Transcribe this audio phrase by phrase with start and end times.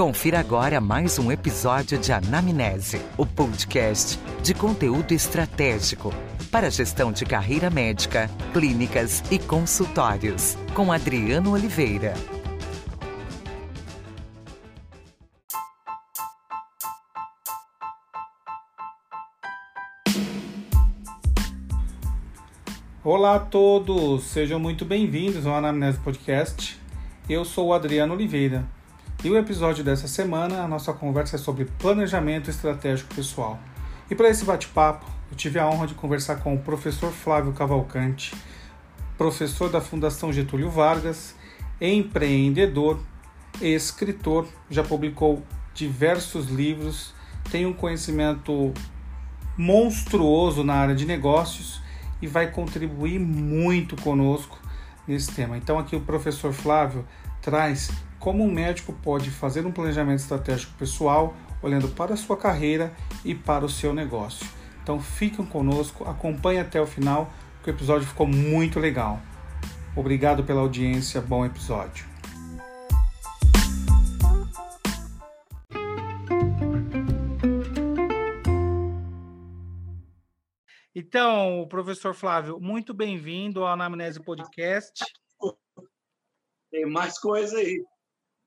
[0.00, 6.10] Confira agora mais um episódio de Anamnese, o podcast de conteúdo estratégico
[6.50, 12.14] para gestão de carreira médica, clínicas e consultórios, com Adriano Oliveira.
[23.04, 26.80] Olá a todos, sejam muito bem-vindos ao Anamnese Podcast.
[27.28, 28.79] Eu sou o Adriano Oliveira
[29.22, 33.58] e o episódio dessa semana, a nossa conversa é sobre planejamento estratégico pessoal.
[34.10, 38.34] E para esse bate-papo, eu tive a honra de conversar com o professor Flávio Cavalcante,
[39.18, 41.34] professor da Fundação Getúlio Vargas,
[41.78, 42.98] empreendedor,
[43.60, 45.42] escritor, já publicou
[45.74, 47.12] diversos livros,
[47.50, 48.72] tem um conhecimento
[49.54, 51.82] monstruoso na área de negócios
[52.22, 54.58] e vai contribuir muito conosco
[55.06, 55.58] nesse tema.
[55.58, 57.04] Então aqui o professor Flávio
[57.42, 62.92] traz como um médico pode fazer um planejamento estratégico pessoal olhando para a sua carreira
[63.24, 64.46] e para o seu negócio.
[64.82, 69.20] Então fiquem conosco, acompanhem até o final, porque o episódio ficou muito legal.
[69.96, 72.08] Obrigado pela audiência, bom episódio.
[80.94, 84.92] Então, professor Flávio, muito bem-vindo ao Anamnese Podcast.
[86.70, 87.82] Tem mais coisa aí.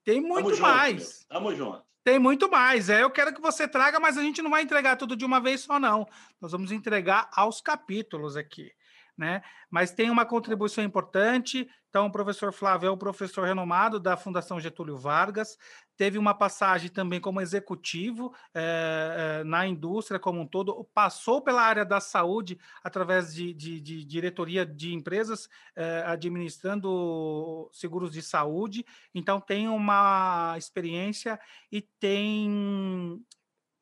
[0.04, 1.02] Tem muito Tamo mais.
[1.02, 1.84] Junto, Tamo junto.
[2.04, 2.90] Tem muito mais.
[2.90, 5.40] É, eu quero que você traga, mas a gente não vai entregar tudo de uma
[5.40, 6.06] vez só, não.
[6.42, 8.72] Nós vamos entregar aos capítulos aqui
[9.18, 9.42] né?
[9.70, 11.68] Mas tem uma contribuição importante.
[11.90, 15.58] Então, o professor Flávio é o professor renomado da Fundação Getúlio Vargas,
[15.96, 21.62] teve uma passagem também como executivo é, é, na indústria como um todo, passou pela
[21.62, 28.86] área da saúde através de, de, de diretoria de empresas é, administrando seguros de saúde,
[29.14, 31.40] então tem uma experiência
[31.72, 33.24] e tem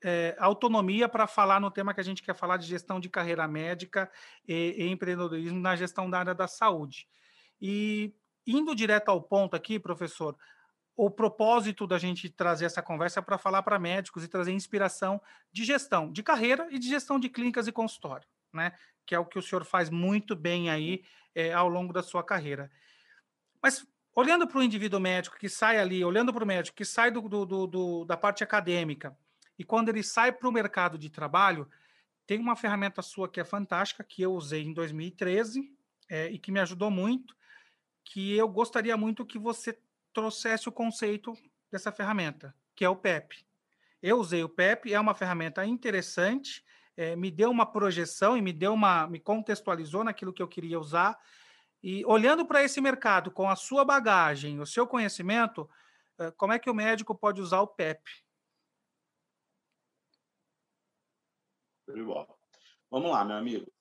[0.03, 3.47] é, autonomia para falar no tema que a gente quer falar de gestão de carreira
[3.47, 4.11] médica
[4.47, 7.07] e, e, empreendedorismo na gestão da área da saúde.
[7.61, 8.13] E
[8.45, 10.35] indo direto ao ponto aqui, professor,
[10.95, 15.21] o propósito da gente trazer essa conversa é para falar para médicos e trazer inspiração
[15.51, 18.73] de gestão de carreira e de gestão de clínicas e consultório, né?
[19.05, 21.03] Que é o que o senhor faz muito bem aí
[21.33, 22.71] é, ao longo da sua carreira.
[23.61, 27.09] Mas olhando para o indivíduo médico que sai ali, olhando para o médico que sai
[27.09, 29.17] do, do, do, da parte acadêmica,
[29.57, 31.69] e quando ele sai para o mercado de trabalho,
[32.25, 35.71] tem uma ferramenta sua que é fantástica, que eu usei em 2013
[36.09, 37.35] é, e que me ajudou muito,
[38.03, 39.77] que eu gostaria muito que você
[40.13, 41.33] trouxesse o conceito
[41.71, 43.45] dessa ferramenta, que é o PEP.
[44.01, 46.63] Eu usei o PEP, é uma ferramenta interessante,
[46.97, 50.79] é, me deu uma projeção e me deu uma, me contextualizou naquilo que eu queria
[50.79, 51.19] usar.
[51.83, 55.69] E olhando para esse mercado com a sua bagagem, o seu conhecimento,
[56.19, 58.01] é, como é que o médico pode usar o PEP?
[62.89, 63.71] Vamos lá, meu amigo.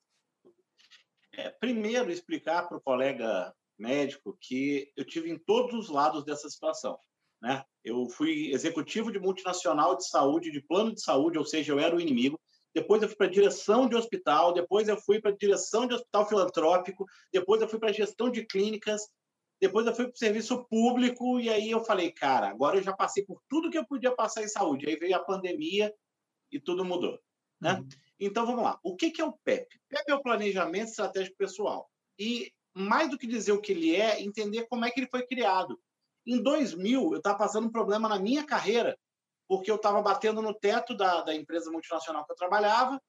[1.33, 6.49] É, primeiro, explicar para o colega médico que eu tive em todos os lados dessa
[6.49, 6.99] situação.
[7.43, 7.65] Né?
[7.83, 11.97] Eu fui executivo de multinacional de saúde, de plano de saúde, ou seja, eu era
[11.97, 12.39] o inimigo.
[12.75, 15.95] Depois eu fui para a direção de hospital, depois eu fui para a direção de
[15.95, 19.03] hospital filantrópico, depois eu fui para gestão de clínicas,
[19.61, 22.93] depois eu fui para o serviço público, e aí eu falei, cara, agora eu já
[22.93, 24.89] passei por tudo que eu podia passar em saúde.
[24.89, 25.93] Aí veio a pandemia
[26.51, 27.19] e tudo mudou.
[27.61, 27.75] Né?
[27.75, 27.89] Uhum.
[28.19, 28.79] Então, vamos lá.
[28.83, 29.67] O que, é o PEP?
[29.89, 31.91] PEP é o Planejamento Estratégico Pessoal.
[32.19, 35.27] E, mais do que dizer o que ele é, entender como é que ele foi
[35.27, 35.79] criado.
[36.27, 38.99] Em 2000, eu estava passando um problema na minha carreira,
[39.49, 43.01] porque eu estava batendo no teto da, da empresa multinacional que eu trabalhava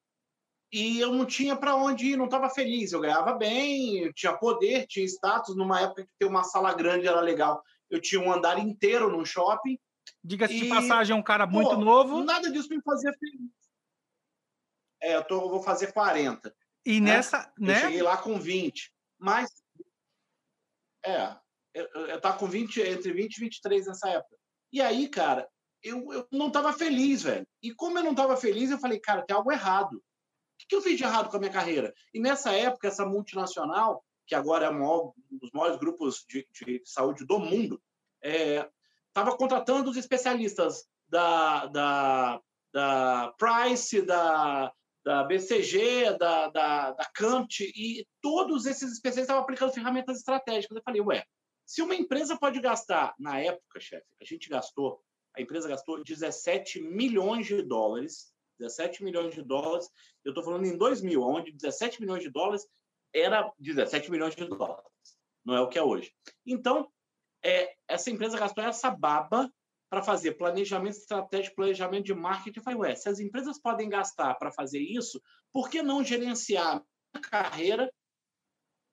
[0.72, 2.92] e eu não tinha para onde ir, não estava feliz.
[2.92, 5.54] Eu ganhava bem, eu tinha poder, tinha status.
[5.54, 9.24] Numa época que ter uma sala grande era legal, eu tinha um andar inteiro num
[9.24, 9.78] shopping.
[10.24, 12.24] Diga-se de passagem, é um cara muito pô, novo.
[12.24, 13.50] Nada disso me fazia feliz
[15.02, 16.54] é, eu, tô, eu vou fazer 40.
[16.86, 17.16] E né?
[17.16, 17.52] nessa.
[17.58, 17.80] Eu né?
[17.80, 18.91] cheguei lá com 20.
[19.22, 19.50] Mas.
[21.06, 21.36] É,
[21.72, 24.36] eu, eu tava com 20, entre 20 e 23 nessa época.
[24.72, 25.48] E aí, cara,
[25.82, 27.46] eu, eu não tava feliz, velho.
[27.62, 29.94] E como eu não tava feliz, eu falei, cara, tem algo errado.
[29.94, 30.02] O
[30.58, 31.94] que, que eu fiz de errado com a minha carreira?
[32.12, 36.82] E nessa época, essa multinacional, que agora é maior, um dos maiores grupos de, de
[36.84, 37.82] saúde do mundo,
[38.22, 42.40] estava é, contratando os especialistas da, da,
[42.72, 44.72] da Price, da,
[45.04, 50.76] da BCG, da, da, da CAMT, e todos esses especialistas estavam aplicando ferramentas estratégicas.
[50.76, 51.24] Eu falei, ué,
[51.66, 55.02] se uma empresa pode gastar, na época, chefe, a gente gastou,
[55.36, 59.88] a empresa gastou 17 milhões de dólares, 17 milhões de dólares,
[60.24, 62.66] eu estou falando em 2000, onde 17 milhões de dólares
[63.12, 64.84] era 17 milhões de dólares,
[65.44, 66.12] não é o que é hoje.
[66.46, 66.88] Então,
[67.44, 69.52] é, essa empresa gastou essa baba
[69.92, 72.60] para fazer planejamento estratégico, planejamento de marketing.
[72.60, 75.20] Eu falei, ué, se as empresas podem gastar para fazer isso,
[75.52, 77.92] por que não gerenciar a carreira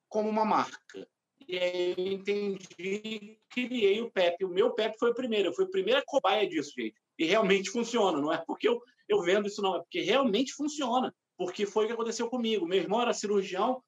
[0.09, 1.07] como uma marca?
[1.47, 4.43] E aí eu entendi, criei o PEP.
[4.43, 6.95] O meu PEP foi o primeiro, eu fui a primeira cobaia disso, gente.
[7.17, 11.15] E realmente funciona, não é porque eu, eu vendo isso, não, é porque realmente funciona.
[11.37, 12.67] Porque foi o que aconteceu comigo.
[12.67, 13.81] Meu irmão era cirurgião,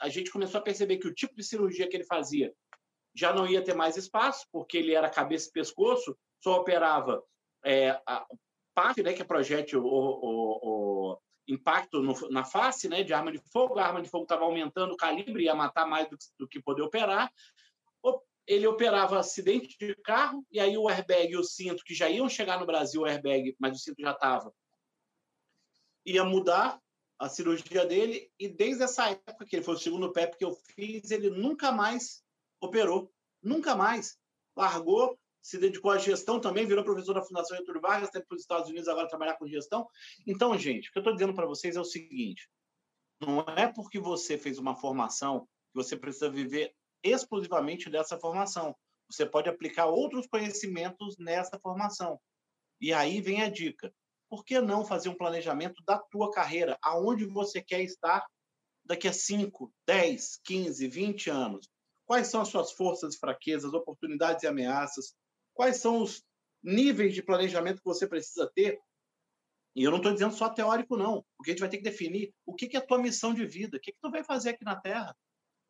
[0.00, 2.52] a gente começou a perceber que o tipo de cirurgia que ele fazia
[3.14, 7.24] já não ia ter mais espaço, porque ele era cabeça e pescoço, só operava
[7.64, 8.24] é, a
[8.72, 13.32] parte, né, que é projétil, o, o, o impacto no, na face, né, de arma
[13.32, 13.80] de fogo.
[13.80, 16.82] A arma de fogo estava aumentando o calibre, ia matar mais do, do que poder
[16.82, 17.32] operar.
[18.46, 22.28] Ele operava acidente de carro, e aí o airbag e o cinto, que já iam
[22.28, 24.54] chegar no Brasil, o airbag, mas o cinto já estava,
[26.04, 26.80] ia mudar
[27.18, 30.52] a cirurgia dele, e desde essa época, que ele foi o segundo PEP que eu
[30.54, 32.22] fiz, ele nunca mais
[32.60, 33.12] operou.
[33.42, 34.16] Nunca mais.
[34.56, 38.40] Largou, se dedicou à gestão também, virou professor da Fundação Getúlio Vargas, tem para os
[38.40, 39.86] Estados Unidos agora trabalhar com gestão.
[40.26, 42.50] Então, gente, o que eu estou dizendo para vocês é o seguinte:
[43.20, 48.74] não é porque você fez uma formação que você precisa viver exclusivamente dessa formação.
[49.08, 52.20] Você pode aplicar outros conhecimentos nessa formação.
[52.80, 53.94] E aí vem a dica.
[54.28, 56.76] Por que não fazer um planejamento da tua carreira?
[56.82, 58.26] Aonde você quer estar
[58.84, 61.68] daqui a 5, 10, 15, 20 anos?
[62.04, 65.14] Quais são as suas forças e fraquezas, oportunidades e ameaças?
[65.56, 66.24] Quais são os
[66.62, 68.78] níveis de planejamento que você precisa ter?
[69.74, 71.24] E eu não estou dizendo só teórico, não.
[71.36, 73.76] Porque a gente vai ter que definir o que, é a tua missão de vida,
[73.76, 75.16] o que, que tu vai fazer aqui na Terra.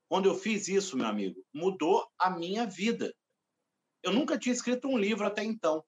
[0.09, 3.15] Quando eu fiz isso, meu amigo, mudou a minha vida.
[4.03, 5.85] Eu nunca tinha escrito um livro até então.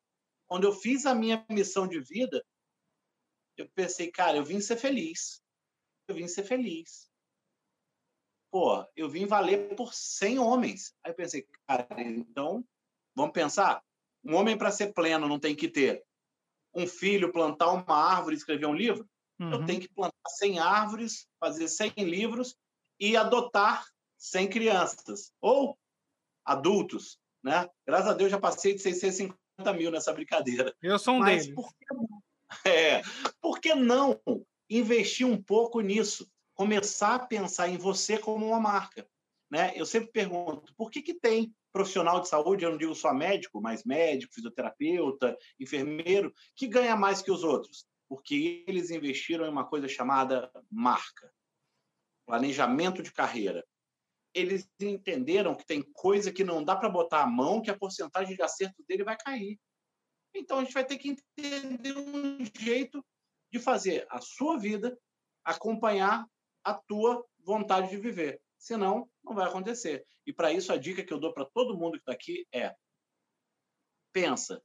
[0.47, 2.45] Quando eu fiz a minha missão de vida,
[3.57, 5.43] eu pensei, cara, eu vim ser feliz.
[6.09, 7.09] Eu vim ser feliz
[8.51, 10.95] pô, eu vim valer por 100 homens.
[11.05, 12.65] Aí eu pensei, cara, então,
[13.15, 13.83] vamos pensar,
[14.29, 16.05] um homem para ser pleno não tem que ter
[16.75, 19.09] um filho, plantar uma árvore e escrever um livro?
[19.41, 19.53] Uhum.
[19.53, 22.57] Eu tenho que plantar 100 árvores, fazer 100 livros
[23.01, 23.85] e adotar
[24.19, 25.33] 100 crianças.
[25.41, 25.77] Ou
[26.45, 27.69] adultos, né?
[27.87, 30.75] Graças a Deus já passei de 650 mil nessa brincadeira.
[30.81, 31.55] Eu sou um Mas deles.
[31.55, 33.03] Por que, é,
[33.41, 34.21] por que não
[34.71, 36.29] investir um pouco nisso?
[36.59, 39.09] começar a pensar em você como uma marca.
[39.49, 39.73] Né?
[39.77, 43.61] Eu sempre pergunto, por que, que tem profissional de saúde, eu não digo só médico,
[43.61, 47.87] mas médico, fisioterapeuta, enfermeiro, que ganha mais que os outros?
[48.09, 51.33] Porque eles investiram em uma coisa chamada marca,
[52.27, 53.65] planejamento de carreira.
[54.35, 58.35] Eles entenderam que tem coisa que não dá para botar a mão, que a porcentagem
[58.35, 59.57] de acerto dele vai cair.
[60.35, 63.07] Então a gente vai ter que entender um jeito
[63.53, 64.99] de fazer a sua vida
[65.45, 66.27] acompanhar
[66.65, 68.43] a tua vontade de viver.
[68.59, 70.05] Senão, não vai acontecer.
[70.27, 72.75] E para isso, a dica que eu dou para todo mundo que está aqui é:
[74.13, 74.63] pensa,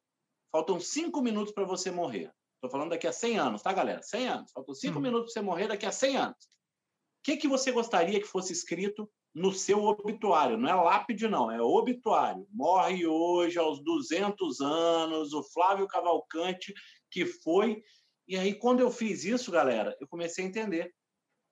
[0.52, 2.34] faltam cinco minutos para você morrer.
[2.56, 4.02] Estou falando daqui a 100 anos, tá, galera?
[4.02, 4.52] 100 anos.
[4.52, 5.02] Faltam cinco hum.
[5.02, 6.38] minutos para você morrer daqui a 100 anos.
[6.38, 10.58] O que, que você gostaria que fosse escrito no seu obituário?
[10.58, 12.48] Não é lápide, não, é obituário.
[12.52, 16.74] Morre hoje, aos 200 anos, o Flávio Cavalcante,
[17.12, 17.82] que foi.
[18.28, 20.94] E aí, quando eu fiz isso, galera, eu comecei a entender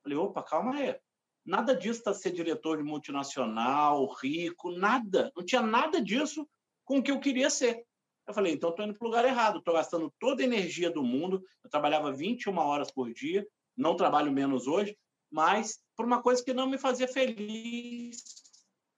[0.02, 0.98] Falei, opa, calma aí.
[1.44, 5.32] Nada disso está ser diretor de multinacional, rico, nada.
[5.36, 6.48] Não tinha nada disso
[6.84, 7.84] com o que eu queria ser.
[8.26, 11.02] Eu falei, então estou indo para o lugar errado, estou gastando toda a energia do
[11.02, 11.42] mundo.
[11.64, 14.96] Eu trabalhava 21 horas por dia, não trabalho menos hoje,
[15.30, 18.22] mas por uma coisa que não me fazia feliz.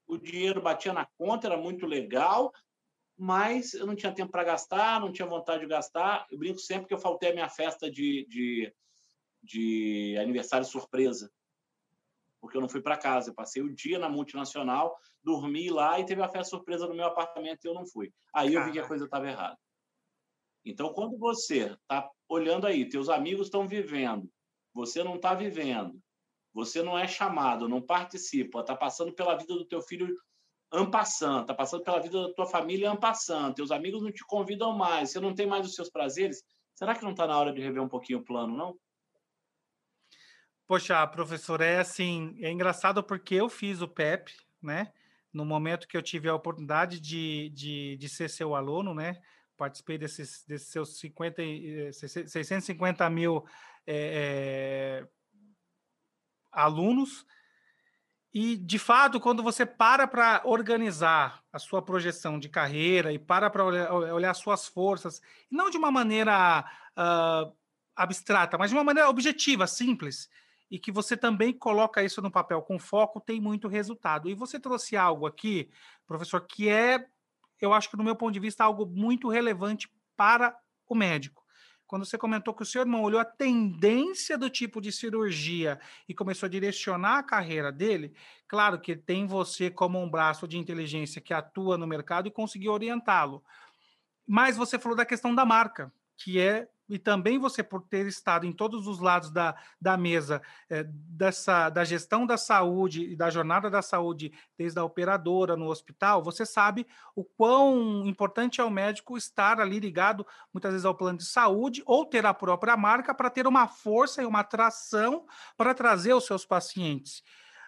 [0.07, 2.53] O dinheiro batia na conta, era muito legal,
[3.17, 6.27] mas eu não tinha tempo para gastar, não tinha vontade de gastar.
[6.29, 8.71] Eu brinco sempre que eu faltei a minha festa de, de
[9.45, 11.31] de aniversário surpresa,
[12.45, 13.31] porque eu não fui para casa.
[13.31, 17.05] Eu passei o dia na multinacional, dormi lá e teve a festa surpresa no meu
[17.05, 18.13] apartamento e eu não fui.
[18.33, 19.57] Aí eu vi que a coisa estava errada.
[20.63, 24.29] Então, quando você está olhando aí, teus amigos estão vivendo,
[24.73, 25.99] você não está vivendo,
[26.53, 30.15] você não é chamado, não participa, está passando pela vida do teu filho
[30.71, 35.11] ampassando, está passando pela vida da tua família ampassando, teus amigos não te convidam mais,
[35.11, 36.43] você não tem mais os seus prazeres,
[36.75, 38.75] será que não está na hora de rever um pouquinho o plano, não?
[40.67, 44.91] Poxa, professor, é assim, é engraçado porque eu fiz o PEP, né?
[45.31, 49.21] No momento que eu tive a oportunidade de, de, de ser seu aluno, né?
[49.55, 51.41] Participei desses, desses seus 50,
[51.93, 53.45] 650 mil
[53.85, 55.07] é, é,
[56.51, 57.27] alunos.
[58.33, 63.51] E, de fato, quando você para para organizar a sua projeção de carreira e para
[63.51, 66.65] para olhar, olhar suas forças, não de uma maneira
[66.97, 67.55] uh,
[67.95, 70.27] abstrata, mas de uma maneira objetiva, simples,
[70.69, 74.29] e que você também coloca isso no papel com foco, tem muito resultado.
[74.29, 75.69] E você trouxe algo aqui,
[76.07, 77.05] professor, que é
[77.61, 80.57] eu acho que, no meu ponto de vista, algo muito relevante para
[80.87, 81.43] o médico.
[81.87, 85.79] Quando você comentou que o seu irmão olhou a tendência do tipo de cirurgia
[86.09, 88.13] e começou a direcionar a carreira dele,
[88.47, 92.71] claro que tem você como um braço de inteligência que atua no mercado e conseguiu
[92.71, 93.43] orientá-lo.
[94.27, 98.45] Mas você falou da questão da marca, que é e também você por ter estado
[98.45, 103.29] em todos os lados da, da mesa é, dessa da gestão da saúde e da
[103.29, 108.69] jornada da saúde desde a operadora no hospital, você sabe o quão importante é o
[108.69, 113.13] médico estar ali ligado muitas vezes ao plano de saúde ou ter a própria marca
[113.13, 115.25] para ter uma força e uma atração
[115.57, 117.23] para trazer os seus pacientes.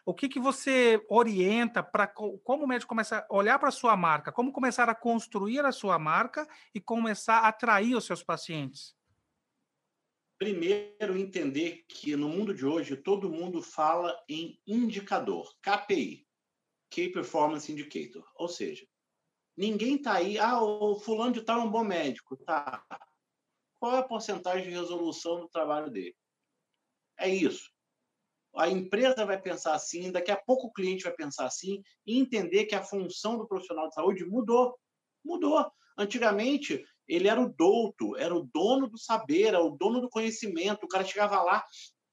[0.06, 3.98] O que, que você orienta para como o médico começa a olhar para a sua
[3.98, 8.97] marca, como começar a construir a sua marca e começar a atrair os seus pacientes?
[10.38, 16.28] Primeiro, entender que no mundo de hoje todo mundo fala em indicador, KPI,
[16.92, 18.24] Key Performance Indicator.
[18.36, 18.88] Ou seja,
[19.56, 22.86] ninguém está aí, ah, o fulano de tal é um bom médico, tá?
[23.80, 26.16] Qual é a porcentagem de resolução do trabalho dele?
[27.18, 27.72] É isso.
[28.56, 32.66] A empresa vai pensar assim, daqui a pouco o cliente vai pensar assim, e entender
[32.66, 34.78] que a função do profissional de saúde mudou.
[35.24, 35.72] Mudou.
[35.98, 40.84] Antigamente, ele era o douto, era o dono do saber, era o dono do conhecimento.
[40.84, 41.64] O cara chegava lá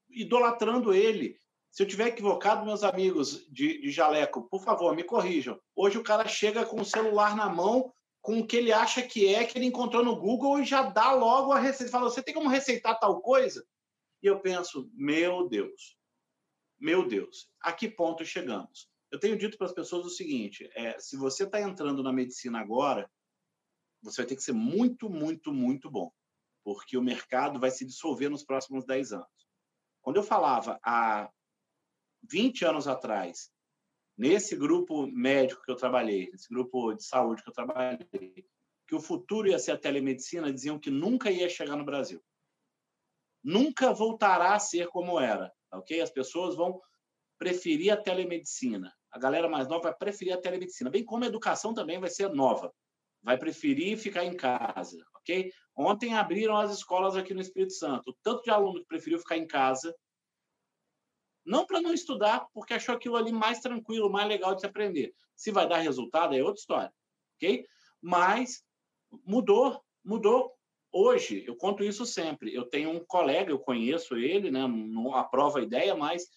[0.09, 1.37] idolatrando ele.
[1.69, 5.59] Se eu tiver equivocado, meus amigos de, de jaleco, por favor, me corrijam.
[5.75, 9.27] Hoje o cara chega com o celular na mão, com o que ele acha que
[9.27, 11.91] é, que ele encontrou no Google e já dá logo a receita.
[11.91, 13.65] Fala, você tem como receitar tal coisa?
[14.23, 15.97] E eu penso, meu Deus,
[16.79, 18.89] meu Deus, a que ponto chegamos?
[19.11, 22.59] Eu tenho dito para as pessoas o seguinte: é, se você está entrando na medicina
[22.59, 23.09] agora,
[24.05, 26.11] você vai ter que ser muito, muito, muito bom,
[26.63, 29.47] porque o mercado vai se dissolver nos próximos 10 anos.
[30.01, 31.29] Quando eu falava há
[32.23, 33.51] 20 anos atrás,
[34.15, 38.47] nesse grupo médico que eu trabalhei, nesse grupo de saúde que eu trabalhei,
[38.87, 42.23] que o futuro ia ser a telemedicina, diziam que nunca ia chegar no Brasil.
[43.43, 45.99] Nunca voltará a ser como era, ok?
[46.01, 46.79] As pessoas vão
[47.37, 48.93] preferir a telemedicina.
[49.11, 52.29] A galera mais nova vai preferir a telemedicina, bem como a educação também vai ser
[52.29, 52.71] nova
[53.25, 55.51] vai preferir ficar em casa, ok?
[55.75, 58.11] Ontem abriram as escolas aqui no Espírito Santo.
[58.11, 59.93] O tanto de aluno que preferiu ficar em casa,
[61.43, 65.11] não para não estudar, porque achou aquilo ali mais tranquilo, mais legal de se aprender.
[65.35, 66.93] Se vai dar resultado é outra história,
[67.35, 67.65] ok?
[67.99, 68.63] Mas
[69.25, 70.53] mudou, mudou.
[70.91, 72.53] Hoje, eu conto isso sempre.
[72.53, 74.67] Eu tenho um colega, eu conheço ele, né?
[74.67, 76.29] não aprova a ideia, mas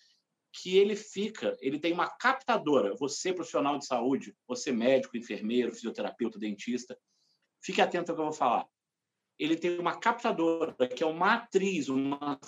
[0.52, 2.94] que ele fica, ele tem uma captadora.
[2.96, 6.98] Você, profissional de saúde, você, médico, enfermeiro, fisioterapeuta, dentista,
[7.62, 8.66] fique atento ao que eu vou falar.
[9.38, 12.38] Ele tem uma captadora, que é uma atriz, uma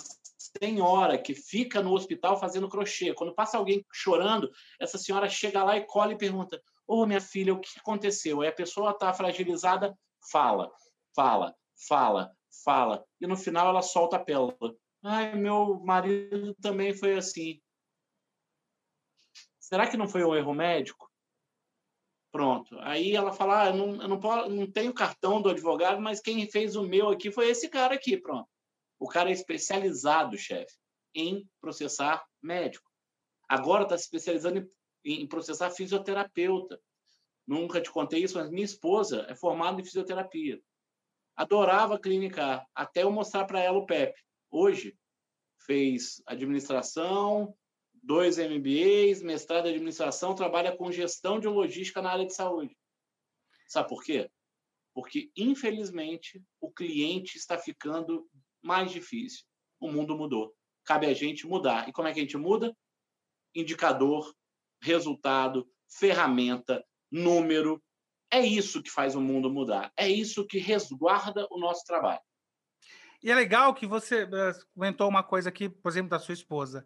[0.59, 3.13] senhora que fica no hospital fazendo crochê.
[3.13, 7.21] Quando passa alguém chorando, essa senhora chega lá e cola e pergunta: Ô, oh, minha
[7.21, 8.41] filha, o que aconteceu?
[8.41, 9.97] Aí a pessoa está fragilizada,
[10.29, 10.69] fala,
[11.15, 11.55] fala,
[11.87, 12.31] fala,
[12.65, 13.05] fala.
[13.21, 14.75] E no final ela solta a pérola.
[15.03, 17.61] Ai, meu marido também foi assim.
[19.71, 21.09] Será que não foi um erro médico?
[22.29, 22.77] Pronto.
[22.79, 26.19] Aí ela fala: ah, eu, não, eu não, posso, não tenho cartão do advogado, mas
[26.19, 28.17] quem fez o meu aqui foi esse cara aqui.
[28.17, 28.49] Pronto.
[28.99, 30.75] O cara é especializado, chefe,
[31.15, 32.91] em processar médico.
[33.47, 34.59] Agora está se especializando
[35.05, 36.77] em, em processar fisioterapeuta.
[37.47, 40.61] Nunca te contei isso, mas minha esposa é formada em fisioterapia.
[41.35, 44.13] Adorava clinicar, até eu mostrar para ela o PEP.
[44.49, 44.97] Hoje,
[45.65, 47.55] fez administração,
[48.01, 52.75] dois MBAs, mestrado em administração, trabalha com gestão de logística na área de saúde.
[53.67, 54.29] Sabe por quê?
[54.93, 58.27] Porque, infelizmente, o cliente está ficando
[58.61, 59.45] mais difícil.
[59.79, 60.53] O mundo mudou.
[60.83, 61.87] Cabe a gente mudar.
[61.87, 62.75] E como é que a gente muda?
[63.55, 64.35] Indicador,
[64.81, 67.81] resultado, ferramenta, número.
[68.29, 69.91] É isso que faz o mundo mudar.
[69.95, 72.21] É isso que resguarda o nosso trabalho.
[73.23, 76.83] E é legal que você eh, comentou uma coisa aqui, por exemplo, da sua esposa.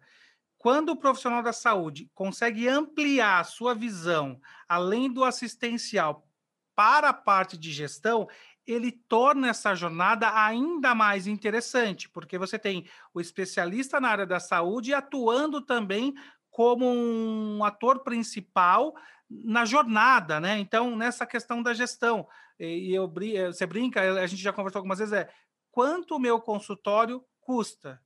[0.58, 6.26] Quando o profissional da saúde consegue ampliar a sua visão, além do assistencial,
[6.74, 8.28] para a parte de gestão,
[8.66, 14.40] ele torna essa jornada ainda mais interessante, porque você tem o especialista na área da
[14.40, 16.12] saúde atuando também
[16.50, 18.94] como um ator principal
[19.28, 20.58] na jornada, né?
[20.58, 22.26] Então, nessa questão da gestão,
[22.58, 23.12] e eu,
[23.46, 25.28] você brinca, a gente já conversou algumas vezes, é
[25.70, 28.00] quanto o meu consultório custa?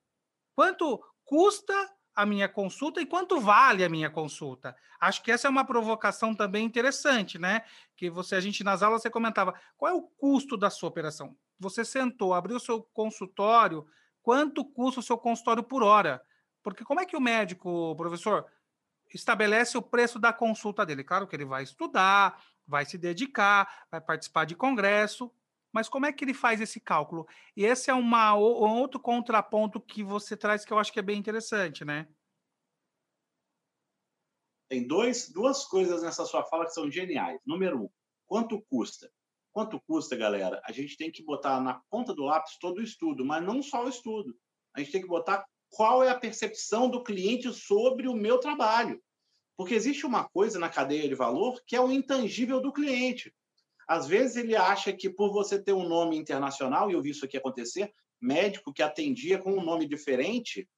[0.54, 1.74] Quanto custa
[2.14, 4.76] a minha consulta e quanto vale a minha consulta.
[5.00, 7.62] Acho que essa é uma provocação também interessante, né?
[7.96, 11.36] Que você, a gente nas aulas você comentava, qual é o custo da sua operação?
[11.58, 13.86] Você sentou, abriu seu consultório,
[14.22, 16.22] quanto custa o seu consultório por hora?
[16.62, 18.46] Porque como é que o médico, professor,
[19.12, 21.04] estabelece o preço da consulta dele?
[21.04, 25.32] Claro que ele vai estudar, vai se dedicar, vai participar de congresso,
[25.72, 27.26] mas como é que ele faz esse cálculo?
[27.56, 31.02] E esse é uma, um outro contraponto que você traz que eu acho que é
[31.02, 32.08] bem interessante, né?
[34.68, 37.40] Tem dois, duas coisas nessa sua fala que são geniais.
[37.44, 37.88] Número um,
[38.26, 39.10] quanto custa?
[39.52, 40.62] Quanto custa, galera?
[40.64, 43.84] A gente tem que botar na ponta do lápis todo o estudo, mas não só
[43.84, 44.36] o estudo.
[44.74, 49.02] A gente tem que botar qual é a percepção do cliente sobre o meu trabalho.
[49.56, 53.34] Porque existe uma coisa na cadeia de valor que é o intangível do cliente.
[53.90, 57.24] Às vezes ele acha que por você ter um nome internacional, e eu vi isso
[57.24, 60.68] aqui acontecer, médico que atendia com um nome diferente,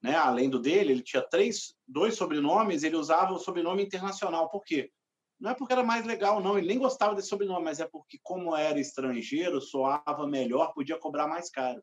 [0.00, 4.48] né, além do dele, ele tinha três, dois sobrenomes, ele usava o sobrenome internacional.
[4.48, 4.92] Por quê?
[5.40, 6.56] Não é porque era mais legal, não.
[6.56, 11.26] Ele nem gostava desse sobrenome, mas é porque, como era estrangeiro, soava melhor, podia cobrar
[11.26, 11.82] mais caro.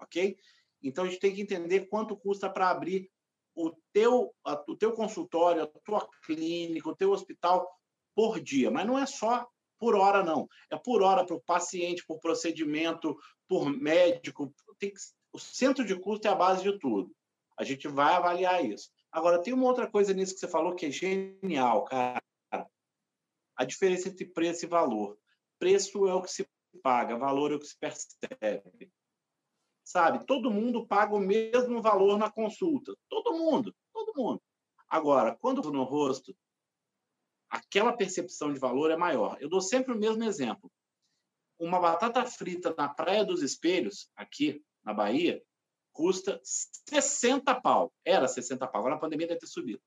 [0.00, 0.36] Ok?
[0.80, 3.10] Então, a gente tem que entender quanto custa para abrir
[3.52, 7.68] o teu, a, o teu consultório, a tua clínica, o teu hospital
[8.14, 8.70] por dia.
[8.70, 9.44] Mas não é só
[9.84, 10.48] por hora, não.
[10.70, 14.54] É por hora para o paciente, por procedimento, por médico.
[14.78, 14.92] Que,
[15.32, 17.10] o centro de custo é a base de tudo.
[17.58, 18.90] A gente vai avaliar isso.
[19.12, 22.22] Agora, tem uma outra coisa nisso que você falou que é genial, cara
[23.56, 25.18] a diferença entre preço e valor.
[25.58, 26.48] Preço é o que se
[26.82, 28.92] paga, valor é o que se percebe.
[29.84, 30.24] Sabe?
[30.26, 32.94] Todo mundo paga o mesmo valor na consulta.
[33.08, 34.42] Todo mundo, todo mundo.
[34.88, 36.36] Agora, quando no rosto,
[37.54, 39.36] aquela percepção de valor é maior.
[39.40, 40.70] Eu dou sempre o mesmo exemplo.
[41.58, 45.42] Uma batata frita na Praia dos Espelhos, aqui na Bahia,
[45.92, 47.92] custa 60 pau.
[48.04, 49.80] Era 60 pau, agora na pandemia deve ter subido.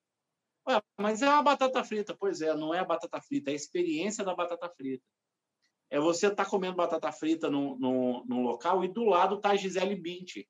[0.68, 2.16] Ué, mas é uma batata frita.
[2.18, 5.04] Pois é, não é a batata frita, é a experiência da batata frita.
[5.90, 9.52] É você estar tá comendo batata frita num, num, num local e do lado está
[9.52, 10.46] a Gisele Bündchen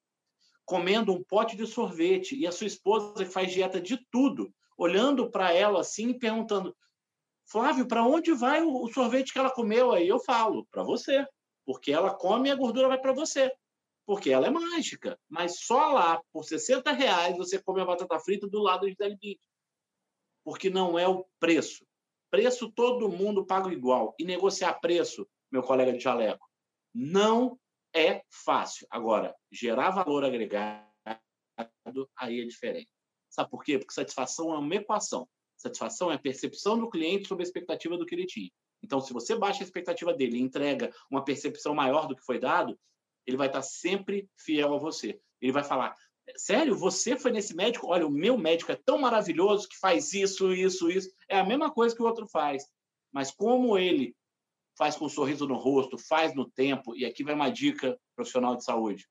[0.67, 5.53] comendo um pote de sorvete e a sua esposa faz dieta de tudo, olhando para
[5.53, 6.75] ela assim e perguntando:
[7.49, 9.91] Flávio, para onde vai o sorvete que ela comeu?
[9.91, 11.25] Aí eu falo: para você,
[11.65, 13.51] porque ela come e a gordura vai para você,
[14.05, 15.17] porque ela é mágica.
[15.29, 19.37] Mas só lá, por 60 reais, você come a batata frita do lado de Bündchen
[20.47, 21.85] porque não é o preço.
[22.31, 24.15] Preço todo mundo paga igual.
[24.17, 26.49] E negociar preço, meu colega de jaleco,
[26.95, 27.59] não
[27.93, 28.87] é fácil.
[28.89, 30.87] Agora, gerar valor agregado,
[32.15, 32.87] aí é diferente.
[33.29, 33.77] Sabe por quê?
[33.77, 35.27] Porque satisfação é uma equação.
[35.57, 38.51] Satisfação é a percepção do cliente sobre a expectativa do que ele tinha.
[38.83, 42.39] Então, se você baixa a expectativa dele e entrega uma percepção maior do que foi
[42.39, 42.77] dado,
[43.25, 45.19] ele vai estar sempre fiel a você.
[45.41, 45.95] Ele vai falar:
[46.35, 47.87] Sério, você foi nesse médico?
[47.87, 51.09] Olha, o meu médico é tão maravilhoso que faz isso, isso, isso.
[51.29, 52.65] É a mesma coisa que o outro faz.
[53.11, 54.15] Mas como ele
[54.77, 58.55] faz com um sorriso no rosto, faz no tempo, e aqui vai uma dica profissional
[58.55, 59.07] de saúde.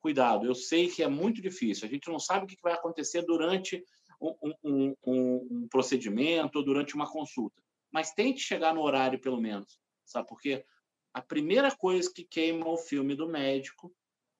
[0.00, 1.86] Cuidado, eu sei que é muito difícil.
[1.88, 3.84] A gente não sabe o que vai acontecer durante
[4.20, 7.62] um, um, um, procedimento ou durante uma consulta.
[7.90, 9.80] Mas tente chegar no horário, pelo menos.
[10.04, 10.64] Sabe por quê?
[11.12, 13.94] A primeira coisa que queima o filme do médico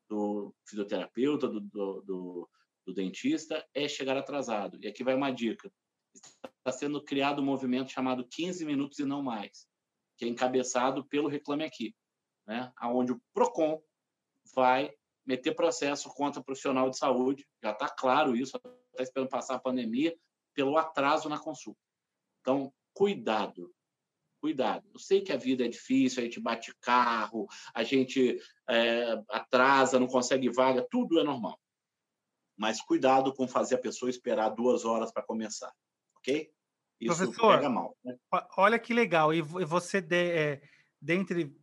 [0.08, 2.50] do fisioterapeuta, do, do, do,
[2.86, 4.78] do dentista, é chegar atrasado.
[4.82, 5.72] E aqui vai uma dica.
[6.14, 9.66] Está sendo criado um movimento chamado 15 minutos e não mais,
[10.16, 11.94] que é encabeçado pelo Reclame Aqui,
[12.46, 12.72] né?
[12.82, 13.82] onde o PROCON
[14.54, 14.94] vai
[15.26, 19.60] meter processo contra o profissional de saúde, já está claro isso, está esperando passar a
[19.60, 20.16] pandemia,
[20.54, 21.80] pelo atraso na consulta.
[22.40, 23.74] Então, cuidado,
[24.40, 24.88] cuidado.
[24.94, 29.98] Eu sei que a vida é difícil, a gente bate carro, a gente é, atrasa,
[29.98, 31.60] não consegue vaga, tudo é normal.
[32.56, 35.72] Mas cuidado com fazer a pessoa esperar duas horas para começar,
[36.18, 36.50] ok?
[36.98, 37.94] Isso Professor, pega mal.
[38.02, 38.16] Né?
[38.56, 39.34] Olha que legal.
[39.34, 40.62] E você, de, é,
[41.02, 41.54] dentre,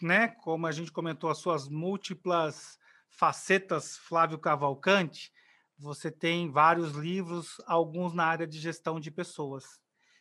[0.00, 2.78] né, como a gente comentou, as suas múltiplas
[3.16, 5.32] facetas, Flávio Cavalcante,
[5.78, 9.80] você tem vários livros, alguns na área de gestão de pessoas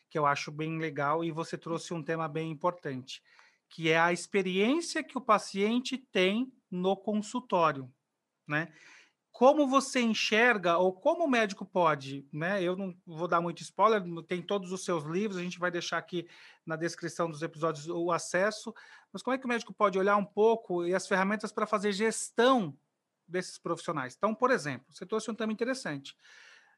[0.10, 3.22] que eu acho bem legal, e você trouxe um tema bem importante,
[3.70, 7.92] que é a experiência que o paciente tem no consultório,
[8.48, 8.72] né?
[9.30, 12.64] Como você enxerga, ou como o médico pode, né?
[12.64, 15.98] Eu não vou dar muito spoiler, tem todos os seus livros, a gente vai deixar
[15.98, 16.26] aqui
[16.66, 18.74] na descrição dos episódios o acesso,
[19.12, 21.92] mas como é que o médico pode olhar um pouco e as ferramentas para fazer
[21.92, 22.78] gestão
[23.28, 24.16] desses profissionais?
[24.18, 26.16] Então, por exemplo, você trouxe um tema interessante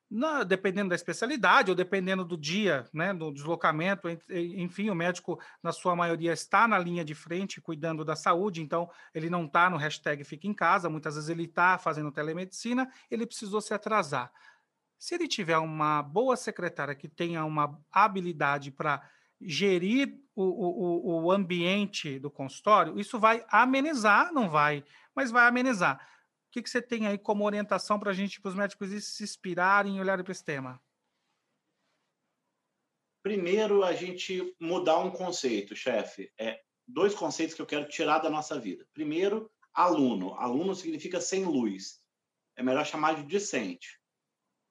[0.10, 5.72] na, dependendo da especialidade ou dependendo do dia, né, do deslocamento, enfim, o médico, na
[5.72, 9.78] sua maioria, está na linha de frente cuidando da saúde, então ele não está no
[9.78, 14.32] hashtag fica em casa, muitas vezes ele está fazendo telemedicina, ele precisou se atrasar.
[14.98, 19.08] Se ele tiver uma boa secretária que tenha uma habilidade para
[19.40, 24.84] gerir o, o, o ambiente do consultório, isso vai amenizar, não vai,
[25.14, 26.00] mas vai amenizar
[26.52, 29.98] que, que você tem aí como orientação para a gente, para os médicos se inspirarem
[29.98, 30.82] e olharem para esse tema?
[33.22, 36.32] Primeiro, a gente mudar um conceito, chefe.
[36.38, 38.88] É dois conceitos que eu quero tirar da nossa vida.
[38.94, 40.34] Primeiro, aluno.
[40.36, 42.02] Aluno significa sem luz.
[42.56, 44.00] É melhor chamar de discente.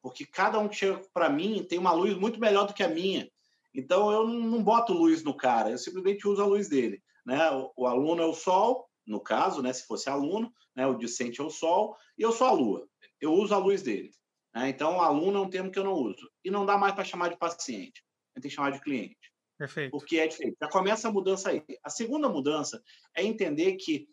[0.00, 2.88] Porque cada um que chega para mim tem uma luz muito melhor do que a
[2.88, 3.30] minha.
[3.74, 7.02] Então, eu não boto luz no cara, eu simplesmente uso a luz dele.
[7.26, 7.50] Né?
[7.50, 9.72] O, o aluno é o sol, no caso, né?
[9.72, 10.86] se fosse aluno, né?
[10.86, 12.88] o discente é o sol, e eu sou a lua.
[13.20, 14.10] Eu uso a luz dele.
[14.54, 14.68] Né?
[14.68, 16.30] Então, aluno é um termo que eu não uso.
[16.44, 18.02] E não dá mais para chamar de paciente,
[18.36, 19.32] gente tem que chamar de cliente.
[19.58, 19.90] Perfeito.
[19.90, 20.56] Porque é diferente.
[20.60, 21.62] Já começa a mudança aí.
[21.82, 22.82] A segunda mudança
[23.14, 24.08] é entender que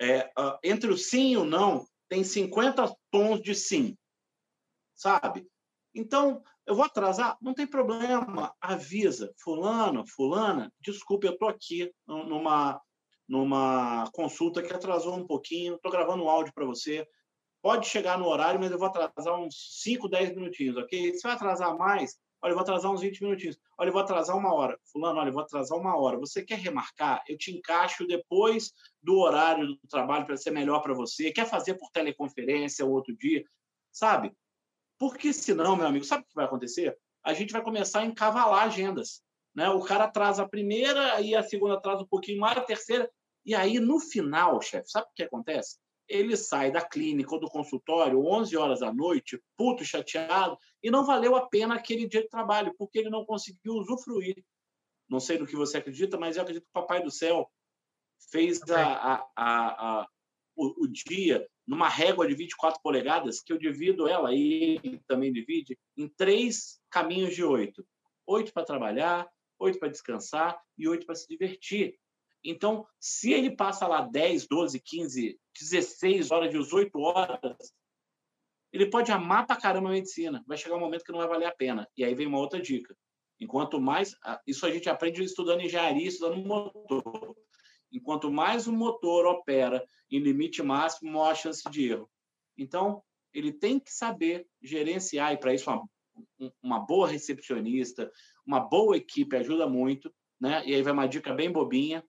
[0.00, 0.30] é,
[0.62, 3.96] entre o sim e o não, tem 50 tons de sim,
[4.94, 5.46] sabe?
[5.94, 7.38] Então, eu vou atrasar?
[7.40, 9.32] Não tem problema, avisa.
[9.38, 12.80] Fulano, fulana, desculpe, eu estou aqui numa,
[13.28, 17.06] numa consulta que atrasou um pouquinho, estou gravando um áudio para você.
[17.62, 21.14] Pode chegar no horário, mas eu vou atrasar uns 5, 10 minutinhos, ok?
[21.14, 23.56] Se vai atrasar mais, olha, eu vou atrasar uns 20 minutinhos.
[23.78, 24.76] Olha, eu vou atrasar uma hora.
[24.92, 26.18] Fulano, olha, eu vou atrasar uma hora.
[26.18, 27.22] Você quer remarcar?
[27.28, 31.30] Eu te encaixo depois do horário do trabalho para ser melhor para você.
[31.30, 33.44] Quer fazer por teleconferência ou outro dia?
[33.92, 34.32] Sabe?
[34.98, 36.98] Porque senão, meu amigo, sabe o que vai acontecer?
[37.24, 39.22] A gente vai começar a encavalar agendas.
[39.54, 39.68] Né?
[39.68, 43.10] O cara atrasa a primeira, aí a segunda atrasa um pouquinho mais, a terceira.
[43.44, 45.78] E aí, no final, chefe, sabe o que acontece?
[46.08, 51.04] Ele sai da clínica ou do consultório 11 horas da noite, puto, chateado, e não
[51.04, 54.44] valeu a pena aquele dia de trabalho, porque ele não conseguiu usufruir.
[55.08, 57.50] Não sei no que você acredita, mas eu acredito que o Papai do Céu
[58.30, 60.08] fez a, a, a,
[60.56, 65.32] o, o, dia numa régua de 24 polegadas, que eu divido ela, e ele também
[65.32, 67.86] divide, em três caminhos de oito.
[68.26, 69.28] Oito para trabalhar,
[69.62, 71.98] oito para descansar e oito para se divertir.
[72.44, 77.72] Então, se ele passa lá 10, 12, 15, 16 horas, 18 horas,
[78.72, 80.42] ele pode amar pra caramba a medicina.
[80.46, 81.86] Vai chegar um momento que não vai valer a pena.
[81.96, 82.96] E aí vem uma outra dica.
[83.38, 84.14] Enquanto mais.
[84.46, 87.36] Isso a gente aprende estudando engenharia, estudando motor.
[87.92, 92.10] Enquanto mais o motor opera em limite máximo, maior a chance de erro.
[92.56, 95.86] Então, ele tem que saber gerenciar, e para isso, uma,
[96.62, 98.10] uma boa recepcionista,
[98.46, 100.12] uma boa equipe ajuda muito.
[100.40, 100.62] Né?
[100.66, 102.04] E aí vai uma dica bem bobinha: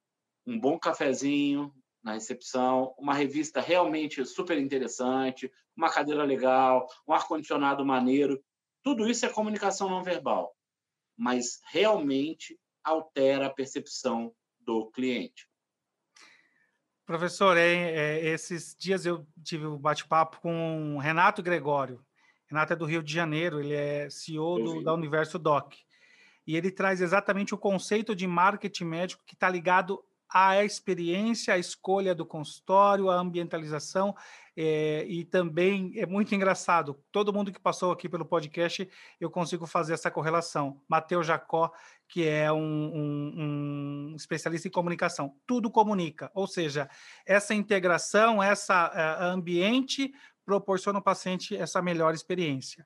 [0.46, 7.86] um bom cafezinho na recepção, uma revista realmente super interessante, uma cadeira legal, um ar-condicionado
[7.86, 8.44] maneiro.
[8.84, 10.54] Tudo isso é comunicação não verbal,
[11.18, 15.48] mas realmente altera a percepção do cliente.
[17.06, 22.04] Professor, é, é, esses dias eu tive um bate-papo com o Renato Gregório.
[22.48, 25.74] Renato é do Rio de Janeiro, ele é CEO do, da Universo Doc.
[26.46, 30.04] E ele traz exatamente o conceito de marketing médico que está ligado
[30.34, 34.16] à experiência, à escolha do consultório, à ambientalização.
[34.56, 38.88] É, e também é muito engraçado, todo mundo que passou aqui pelo podcast,
[39.20, 40.82] eu consigo fazer essa correlação.
[40.88, 41.72] Matheus Jacó,
[42.08, 43.34] que é um, um,
[44.12, 46.88] um, especialista em comunicação, tudo comunica, ou seja,
[47.26, 50.14] essa integração, essa uh, ambiente
[50.46, 52.86] proporciona ao paciente essa melhor experiência.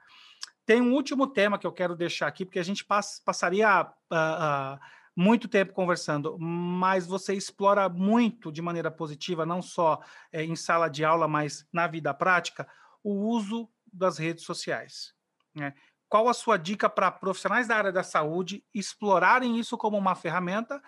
[0.68, 3.86] Tem um último tema que eu quero deixar aqui, porque a gente pass, passaria uh,
[3.86, 4.80] uh,
[5.16, 10.90] muito tempo conversando, mas você explora muito de maneira positiva, não só é, em sala
[10.90, 12.68] de aula, mas na vida prática,
[13.02, 15.14] o uso das redes sociais.
[15.56, 15.74] Né?
[16.10, 20.84] Qual a sua dica para profissionais da área da saúde explorarem isso como uma ferramenta,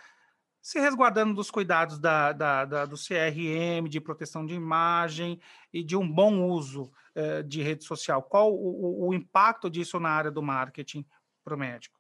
[0.61, 5.39] se resguardando dos cuidados da, da, da do CRM, de proteção de imagem
[5.71, 8.21] e de um bom uso eh, de rede social?
[8.21, 11.05] Qual o, o impacto disso na área do marketing
[11.43, 11.99] para o médico?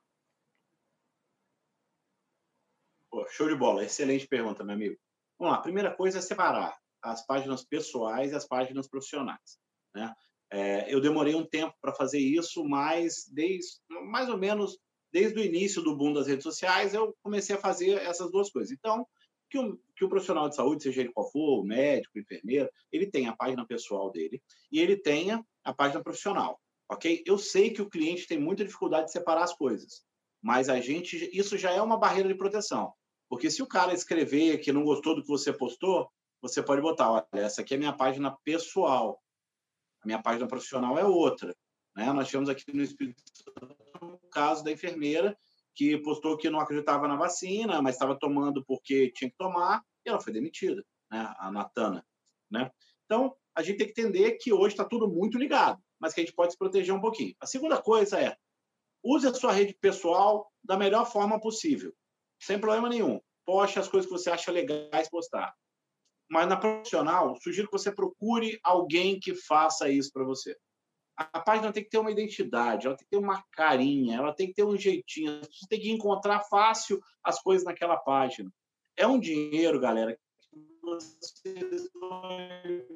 [3.09, 4.97] Pô, show de bola, excelente pergunta, meu amigo.
[5.37, 9.57] Vamos lá, a primeira coisa é separar as páginas pessoais e as páginas profissionais.
[9.95, 10.13] Né?
[10.51, 14.77] É, eu demorei um tempo para fazer isso, mas desde, mais ou menos
[15.11, 18.71] desde o início do boom das redes sociais, eu comecei a fazer essas duas coisas.
[18.71, 19.05] Então,
[19.49, 23.27] que o, que o profissional de saúde, seja ele qual for, médico, enfermeiro, ele tem
[23.27, 24.41] a página pessoal dele
[24.71, 27.23] e ele tenha a página profissional, ok?
[27.25, 30.03] Eu sei que o cliente tem muita dificuldade de separar as coisas,
[30.41, 32.93] mas a gente, isso já é uma barreira de proteção.
[33.27, 36.09] Porque se o cara escrever que não gostou do que você postou,
[36.41, 39.21] você pode botar, olha, essa aqui é a minha página pessoal,
[40.01, 41.55] a minha página profissional é outra.
[41.95, 42.11] Né?
[42.13, 43.21] Nós tivemos aqui no Espírito
[44.39, 45.37] caso da enfermeira
[45.75, 50.09] que postou que não acreditava na vacina, mas estava tomando porque tinha que tomar, e
[50.09, 51.33] ela foi demitida, né?
[51.37, 52.05] a Natana.
[52.49, 52.71] Né?
[53.05, 56.23] Então, a gente tem que entender que hoje está tudo muito ligado, mas que a
[56.23, 57.35] gente pode se proteger um pouquinho.
[57.41, 58.35] A segunda coisa é,
[59.03, 61.93] use a sua rede pessoal da melhor forma possível
[62.39, 63.19] sem problema nenhum.
[63.45, 65.53] Poste as coisas que você acha legais postar.
[66.29, 70.55] Mas na profissional, sugiro que você procure alguém que faça isso para você.
[71.19, 74.47] A página tem que ter uma identidade, ela tem que ter uma carinha, ela tem
[74.47, 75.41] que ter um jeitinho.
[75.41, 78.49] Você tem que encontrar fácil as coisas naquela página.
[78.95, 82.37] É um dinheiro, galera, que vocês vão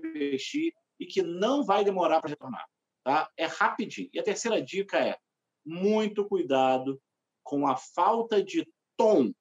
[0.06, 2.66] investir e que não vai demorar para retornar.
[3.04, 3.30] Tá?
[3.36, 4.10] É rapidinho.
[4.14, 5.18] E a terceira dica é
[5.66, 7.02] muito cuidado
[7.44, 9.34] com a falta de tom,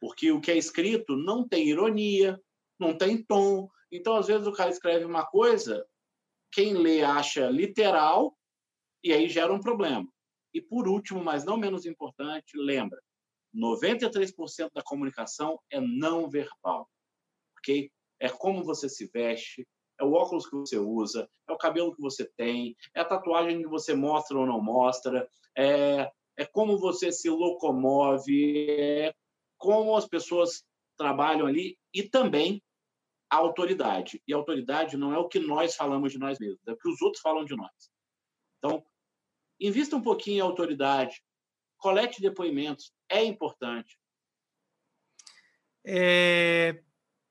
[0.00, 2.40] porque o que é escrito não tem ironia,
[2.78, 3.68] não tem tom.
[3.90, 5.84] Então, às vezes, o cara escreve uma coisa,
[6.52, 8.36] quem lê acha literal,
[9.02, 10.06] e aí gera um problema.
[10.54, 13.00] E, por último, mas não menos importante, lembra:
[13.54, 16.88] 93% da comunicação é não verbal.
[17.58, 17.90] Ok?
[18.20, 19.66] É como você se veste,
[19.98, 23.62] é o óculos que você usa, é o cabelo que você tem, é a tatuagem
[23.62, 29.14] que você mostra ou não mostra, é, é como você se locomove, é
[29.58, 30.64] como as pessoas
[30.96, 32.62] trabalham ali e também
[33.32, 34.22] a autoridade.
[34.28, 36.88] E a autoridade não é o que nós falamos de nós mesmos, é o que
[36.88, 37.90] os outros falam de nós.
[38.58, 38.84] Então,
[39.58, 41.24] invista um pouquinho em autoridade,
[41.78, 43.98] colete depoimentos, é importante.
[45.82, 46.82] É,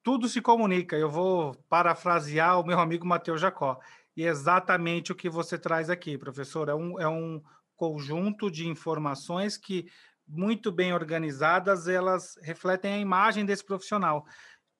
[0.01, 0.97] tudo se comunica.
[0.97, 3.79] Eu vou parafrasear o meu amigo Matheus Jacó.
[4.17, 6.67] E é exatamente o que você traz aqui, professor.
[6.67, 7.41] É um, é um
[7.75, 9.87] conjunto de informações que,
[10.27, 14.25] muito bem organizadas, elas refletem a imagem desse profissional.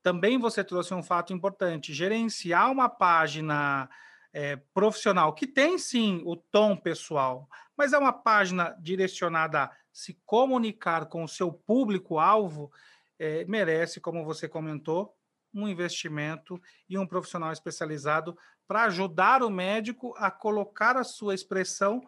[0.02, 3.90] Também você trouxe um fato importante: gerenciar uma página
[4.34, 10.20] é, profissional que tem sim o tom pessoal, mas é uma página direcionada a se
[10.26, 12.72] comunicar com o seu público-alvo
[13.20, 15.16] é, merece, como você comentou,
[15.54, 16.60] um investimento
[16.90, 18.36] e um profissional especializado
[18.68, 22.02] para ajudar o médico a colocar a sua expressão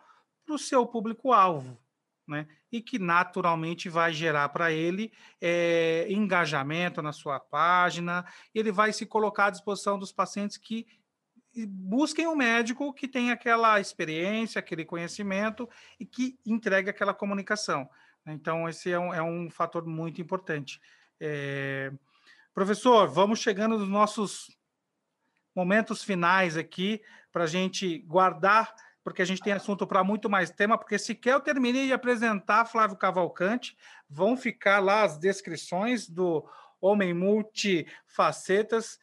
[0.46, 1.78] para o seu público-alvo.
[2.28, 2.48] Né?
[2.72, 9.06] E que naturalmente vai gerar para ele é, engajamento na sua página, ele vai se
[9.06, 10.88] colocar à disposição dos pacientes que
[11.68, 17.90] busquem um médico que tenha aquela experiência, aquele conhecimento e que entregue aquela comunicação.
[18.26, 20.82] Então, esse é um, é um fator muito importante.
[21.20, 21.92] É...
[22.54, 24.56] Professor, vamos chegando nos nossos
[25.56, 30.50] momentos finais aqui para a gente guardar, porque a gente tem assunto para muito mais
[30.50, 33.76] tema, porque se quer eu termine de apresentar Flávio Cavalcante,
[34.10, 36.48] vão ficar lá as descrições do
[36.80, 38.98] Homem Multifacetas.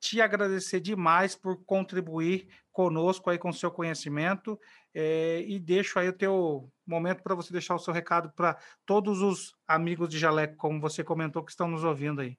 [0.00, 4.58] Te agradecer demais por contribuir conosco aí com seu conhecimento
[4.94, 9.20] é, e deixo aí o teu momento para você deixar o seu recado para todos
[9.20, 12.36] os amigos de Jaleco, como você comentou, que estão nos ouvindo aí.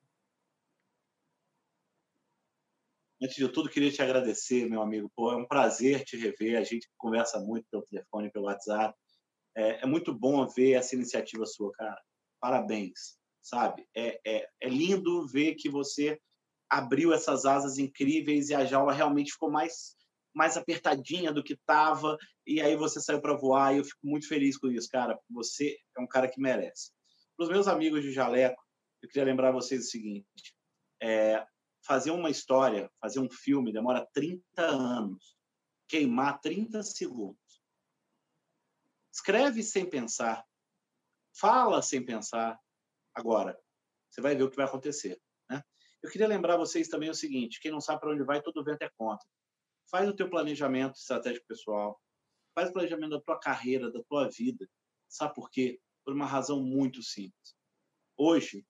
[3.23, 5.09] Antes de tudo, queria te agradecer, meu amigo.
[5.15, 6.57] Pô, é um prazer te rever.
[6.57, 8.93] A gente conversa muito pelo telefone, pelo WhatsApp.
[9.55, 11.97] É, é muito bom ver essa iniciativa sua, cara.
[12.41, 13.87] Parabéns, sabe?
[13.95, 16.19] É, é, é lindo ver que você
[16.69, 19.95] abriu essas asas incríveis e a jaula realmente ficou mais
[20.35, 24.27] mais apertadinha do que estava, e aí você saiu para voar, e eu fico muito
[24.27, 25.15] feliz com isso, cara.
[25.29, 26.91] Você é um cara que merece.
[27.37, 28.59] Para os meus amigos de Jaleco,
[29.03, 30.25] eu queria lembrar vocês o seguinte:
[31.01, 31.45] é,
[31.85, 35.37] fazer uma história, fazer um filme, demora 30 anos,
[35.87, 37.61] queimar 30 segundos.
[39.13, 40.43] Escreve sem pensar,
[41.37, 42.59] fala sem pensar.
[43.13, 43.59] Agora,
[44.09, 45.21] você vai ver o que vai acontecer.
[45.49, 45.61] Né?
[46.01, 48.81] Eu queria lembrar vocês também o seguinte: quem não sabe para onde vai, todo vento
[48.81, 49.27] é contra.
[49.91, 52.01] Faz o teu planejamento estratégico pessoal.
[52.55, 54.67] Faz o planejamento da tua carreira, da tua vida.
[55.07, 55.79] Sabe por quê?
[56.03, 57.55] Por uma razão muito simples.
[58.17, 58.65] Hoje,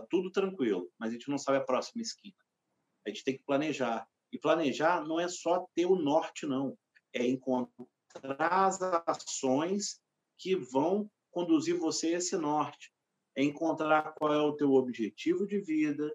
[0.00, 2.36] tá tudo tranquilo, mas a gente não sabe a próxima esquina.
[3.06, 4.06] A gente tem que planejar.
[4.32, 6.76] E planejar não é só ter o norte, não.
[7.12, 7.86] É encontrar
[8.66, 10.00] as ações
[10.38, 12.92] que vão conduzir você a esse norte.
[13.36, 16.12] É encontrar qual é o teu objetivo de vida,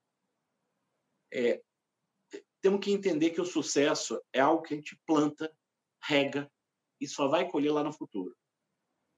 [1.33, 1.63] é,
[2.61, 5.49] temos que entender que o sucesso é algo que a gente planta,
[6.03, 6.51] rega
[6.99, 8.35] e só vai colher lá no futuro.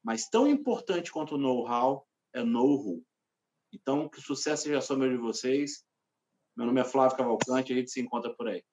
[0.03, 3.03] Mas tão importante quanto o know-how é know-who.
[3.73, 5.83] Então, que o sucesso seja só meu de vocês.
[6.55, 8.63] Meu nome é Flávio Cavalcante, a gente se encontra por aí.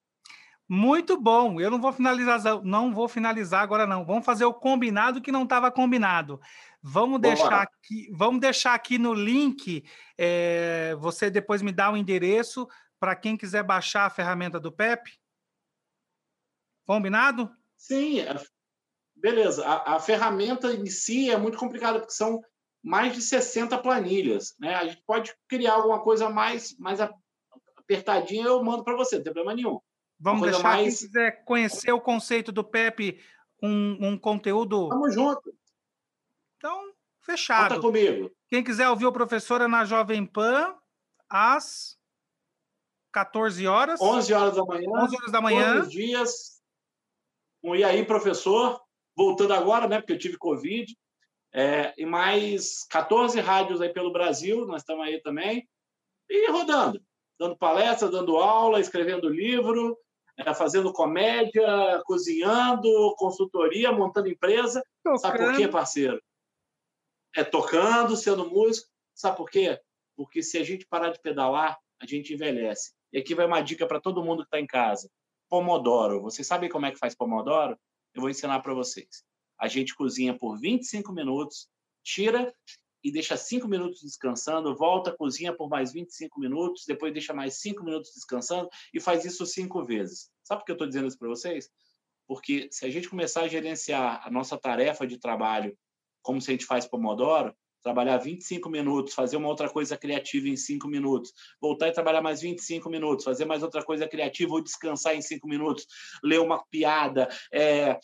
[0.74, 1.60] Muito bom.
[1.60, 4.06] Eu não vou finalizar, não vou finalizar agora não.
[4.06, 6.40] Vamos fazer o combinado que não estava combinado.
[6.80, 9.84] Vamos deixar aqui, vamos deixar aqui no link.
[10.16, 12.66] É, você depois me dá o endereço
[12.98, 15.10] para quem quiser baixar a ferramenta do PEP.
[16.86, 17.54] Combinado?
[17.76, 18.34] Sim, é,
[19.14, 19.66] beleza.
[19.66, 22.40] A, a ferramenta em si é muito complicada porque são
[22.82, 24.74] mais de 60 planilhas, né?
[24.74, 29.34] A gente pode criar alguma coisa mais, mais apertadinha, eu mando para você, não tem
[29.34, 29.78] problema nenhum.
[30.22, 31.00] Vamos deixar mais...
[31.00, 33.20] quem quiser conhecer o conceito do PEP,
[33.60, 34.88] um, um conteúdo.
[34.88, 35.52] Tamo junto.
[36.56, 37.74] Então, fechado.
[37.74, 38.30] Conta comigo.
[38.48, 40.76] Quem quiser ouvir o professor é na Jovem Pan,
[41.28, 41.98] às
[43.12, 44.00] 14 horas.
[44.00, 44.90] 11 horas da manhã.
[44.90, 45.72] 11 horas da manhã.
[45.72, 46.62] Todos os dias.
[47.64, 48.80] Um e aí, professor,
[49.16, 50.96] voltando agora, né, porque eu tive Covid.
[51.52, 55.68] É, e mais 14 rádios aí pelo Brasil, nós estamos aí também.
[56.30, 57.02] E rodando,
[57.38, 59.98] dando palestra, dando aula, escrevendo livro,
[60.54, 64.82] fazendo comédia, cozinhando, consultoria, montando empresa.
[65.02, 65.20] Tocando.
[65.20, 66.22] Sabe por quê, parceiro?
[67.36, 68.88] É tocando, sendo músico.
[69.14, 69.80] Sabe por quê?
[70.16, 72.92] Porque se a gente parar de pedalar, a gente envelhece.
[73.12, 75.10] E aqui vai uma dica para todo mundo que está em casa.
[75.48, 76.22] Pomodoro.
[76.22, 77.78] Vocês sabem como é que faz Pomodoro?
[78.14, 79.24] Eu vou ensinar para vocês.
[79.58, 81.68] A gente cozinha por 25 minutos,
[82.02, 82.52] tira
[83.02, 87.82] e deixa 5 minutos descansando, volta, cozinha por mais 25 minutos, depois deixa mais 5
[87.84, 90.30] minutos descansando e faz isso cinco vezes.
[90.42, 91.70] Sabe por que eu estou dizendo isso para vocês?
[92.26, 95.76] Porque se a gente começar a gerenciar a nossa tarefa de trabalho
[96.22, 100.56] como se a gente faz Pomodoro, trabalhar 25 minutos, fazer uma outra coisa criativa em
[100.56, 105.16] 5 minutos, voltar e trabalhar mais 25 minutos, fazer mais outra coisa criativa ou descansar
[105.16, 105.86] em 5 minutos,
[106.22, 107.98] ler uma piada, é,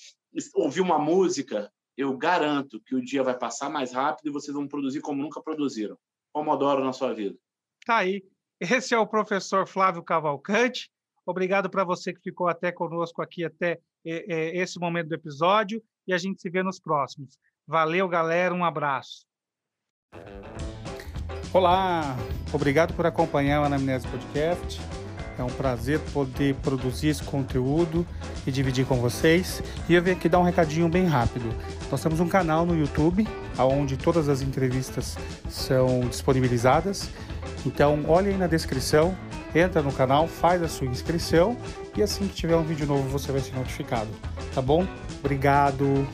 [0.54, 4.68] ouvir uma música, eu garanto que o dia vai passar mais rápido e vocês vão
[4.68, 5.98] produzir como nunca produziram.
[6.32, 7.36] Pomodoro na sua vida.
[7.84, 8.22] Tá aí.
[8.60, 10.88] Esse é o professor Flávio Cavalcante.
[11.26, 15.82] Obrigado para você que ficou até conosco aqui até é, é, esse momento do episódio
[16.06, 17.36] e a gente se vê nos próximos.
[17.66, 18.54] Valeu, galera.
[18.54, 19.26] Um abraço.
[21.52, 22.16] Olá,
[22.52, 24.80] obrigado por acompanhar o Anamnese Podcast.
[25.38, 28.04] É um prazer poder produzir esse conteúdo
[28.46, 29.62] e dividir com vocês.
[29.88, 31.54] E eu vim aqui dar um recadinho bem rápido.
[31.90, 35.16] Nós temos um canal no YouTube, onde todas as entrevistas
[35.48, 37.08] são disponibilizadas.
[37.64, 39.16] Então, olhe aí na descrição,
[39.54, 41.56] entra no canal, faz a sua inscrição
[41.96, 44.08] e assim que tiver um vídeo novo você vai ser notificado.
[44.54, 44.86] Tá bom?
[45.20, 46.06] Obrigado!